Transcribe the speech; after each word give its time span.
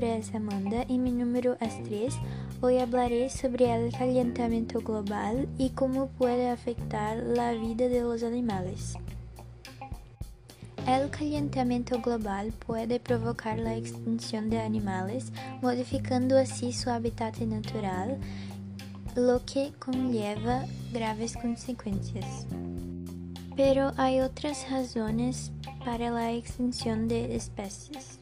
es 0.00 0.34
Amanda 0.34 0.84
y 0.88 0.98
mi 0.98 1.10
número 1.10 1.56
es 1.60 1.82
3. 1.84 2.14
Hoy 2.60 2.78
hablaré 2.78 3.28
sobre 3.30 3.72
el 3.74 3.92
calentamiento 3.92 4.80
global 4.80 5.48
y 5.58 5.70
cómo 5.70 6.06
puede 6.08 6.48
afectar 6.48 7.16
la 7.16 7.52
vida 7.52 7.88
de 7.88 8.02
los 8.02 8.22
animales. 8.22 8.94
El 10.86 11.10
calentamiento 11.10 12.00
global 12.00 12.52
puede 12.66 13.00
provocar 13.00 13.58
la 13.58 13.74
extinción 13.74 14.50
de 14.50 14.60
animales, 14.60 15.32
modificando 15.62 16.38
así 16.38 16.72
su 16.72 16.90
hábitat 16.90 17.38
natural, 17.38 18.18
lo 19.16 19.44
que 19.44 19.72
conlleva 19.78 20.64
graves 20.92 21.36
consecuencias. 21.36 22.46
Pero 23.56 23.92
hay 23.96 24.20
otras 24.20 24.70
razones 24.70 25.50
para 25.84 26.10
la 26.10 26.32
extinción 26.32 27.08
de 27.08 27.34
especies. 27.34 28.18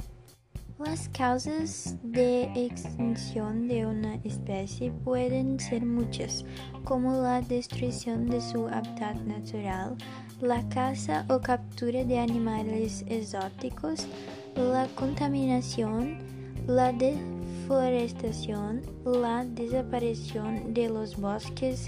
Las 0.79 1.09
causas 1.09 1.97
de 2.03 2.43
extinción 2.55 3.67
de 3.67 3.87
una 3.87 4.17
especie 4.17 4.91
pueden 4.91 5.59
ser 5.59 5.87
muchas, 5.87 6.45
como 6.85 7.17
la 7.23 7.41
destrucción 7.41 8.29
de 8.29 8.43
su 8.43 8.69
hábitat 8.69 9.17
natural, 9.23 9.97
la 10.43 10.69
caza 10.69 11.25
o 11.31 11.41
captura 11.41 12.05
de 12.05 12.19
animales 12.19 13.07
exóticos, 13.09 14.07
la 14.55 14.87
contaminación, 14.95 16.19
la 16.67 16.93
deforestación, 16.93 18.83
la 19.07 19.47
desaparición 19.47 20.75
de 20.75 20.91
los 20.91 21.19
bosques 21.19 21.87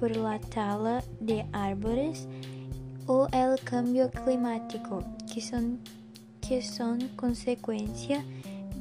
por 0.00 0.16
la 0.16 0.40
tala 0.40 1.04
de 1.20 1.46
árboles, 1.52 2.26
o 3.06 3.28
el 3.32 3.60
cambio 3.60 4.10
climático, 4.10 5.04
que 5.32 5.40
son, 5.40 5.78
que 6.46 6.60
son 6.62 6.98
consecuencia 7.16 8.24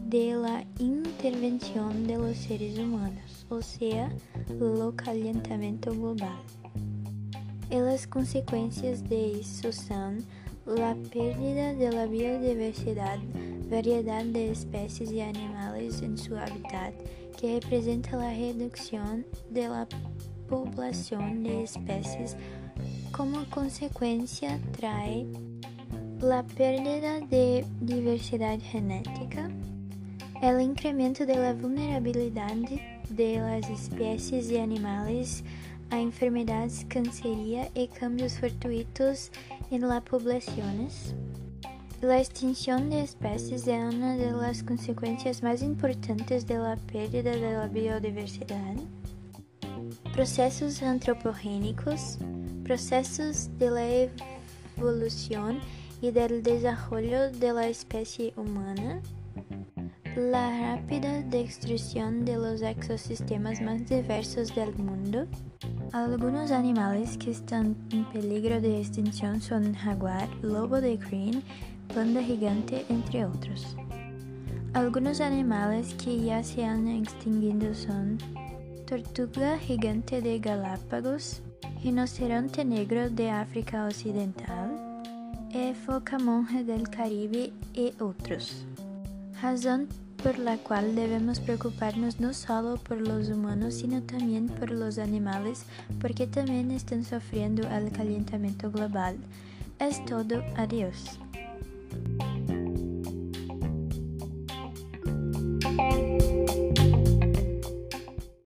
de 0.07 0.33
la 0.35 0.65
intervención 0.79 2.05
de 2.05 2.17
los 2.17 2.37
seres 2.37 2.77
humanos, 2.77 3.45
o 3.49 3.61
sea, 3.61 4.11
lo 4.59 4.95
calentamiento 4.95 5.91
global. 5.91 6.41
Y 7.69 7.75
las 7.75 8.05
consecuencias 8.05 9.07
de 9.07 9.39
eso 9.39 9.71
son 9.71 10.25
la 10.65 10.95
pérdida 11.11 11.73
de 11.73 11.91
la 11.91 12.05
biodiversidad, 12.05 13.17
variedad 13.69 14.25
de 14.25 14.51
especies 14.51 15.11
y 15.11 15.21
animales 15.21 16.01
en 16.01 16.17
su 16.17 16.35
hábitat, 16.35 16.93
que 17.39 17.59
representa 17.61 18.17
la 18.17 18.31
reducción 18.31 19.25
de 19.49 19.69
la 19.69 19.87
población 20.49 21.43
de 21.43 21.63
especies 21.63 22.35
como 23.13 23.45
consecuencia 23.51 24.59
trae 24.71 25.27
la 26.23 26.41
pérdida 26.41 27.19
de 27.19 27.65
diversidad 27.81 28.57
genética, 28.61 29.49
el 30.41 30.61
incremento 30.61 31.25
de 31.25 31.35
la 31.35 31.53
vulnerabilidad 31.53 32.55
de 33.09 33.39
las 33.39 33.69
especies 33.69 34.49
y 34.49 34.57
animales 34.57 35.43
a 35.89 35.99
enfermedades 35.99 36.85
cancerígenas 36.87 37.69
y 37.75 37.87
cambios 37.87 38.39
fortuitos 38.39 39.31
en 39.69 39.81
las 39.87 40.01
poblaciones. 40.03 41.13
La 42.01 42.19
extinción 42.19 42.89
de 42.89 43.01
especies 43.01 43.67
es 43.67 43.93
una 43.93 44.15
de 44.15 44.31
las 44.31 44.63
consecuencias 44.63 45.43
más 45.43 45.61
importantes 45.61 46.47
de 46.47 46.57
la 46.57 46.77
pérdida 46.91 47.31
de 47.31 47.51
la 47.51 47.67
biodiversidad. 47.67 48.75
Procesos 50.13 50.81
antropogénicos 50.83 52.17
procesos 52.63 53.49
de 53.59 53.69
la 53.69 53.85
evolución 54.77 55.59
y 56.03 56.11
del 56.11 56.43
desarrollo 56.43 57.31
de 57.31 57.53
la 57.53 57.65
especie 57.69 58.33
humana, 58.35 58.99
la 60.17 60.75
rápida 60.75 61.21
destrucción 61.21 62.25
de 62.25 62.35
los 62.35 62.61
ecosistemas 62.61 63.61
más 63.61 63.87
diversos 63.87 64.53
del 64.53 64.75
mundo. 64.75 65.27
Algunos 65.93 66.51
animales 66.51 67.17
que 67.17 67.31
están 67.31 67.77
en 67.93 68.03
peligro 68.11 68.59
de 68.59 68.81
extinción 68.81 69.39
son 69.39 69.73
jaguar, 69.75 70.27
lobo 70.41 70.81
de 70.81 70.97
green, 70.97 71.41
panda 71.95 72.21
gigante, 72.21 72.85
entre 72.89 73.23
otros. 73.23 73.77
Algunos 74.73 75.21
animales 75.21 75.93
que 75.93 76.19
ya 76.19 76.43
se 76.43 76.65
han 76.65 76.85
extinguido 76.89 77.73
son 77.73 78.17
tortuga 78.85 79.57
gigante 79.57 80.21
de 80.21 80.37
Galápagos, 80.39 81.41
rinoceronte 81.81 82.65
negro 82.65 83.09
de 83.09 83.31
África 83.31 83.85
Ocidental, 83.85 84.92
e 85.53 85.73
foca 85.73 86.17
del 86.65 86.89
Caribe 86.89 87.53
e 87.75 87.93
outros. 87.99 88.65
Razão 89.39 89.87
por 90.17 90.39
la 90.39 90.57
cual 90.57 90.95
debemos 90.95 91.39
preocuparnos 91.39 92.19
no 92.19 92.33
solo 92.33 92.77
por 92.77 92.97
los 92.97 93.29
humanos, 93.29 93.75
sino 93.75 94.01
también 94.01 94.47
por 94.47 94.71
los 94.71 94.97
animales, 94.97 95.65
porque 95.99 96.25
también 96.25 96.71
están 96.71 97.03
sufriendo 97.03 97.67
el 97.69 97.91
calentamiento 97.91 98.71
global. 98.71 99.17
Es 99.79 100.03
todo, 100.05 100.41
adiós. 100.55 101.19